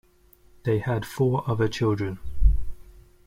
[0.63, 2.17] They had four other children.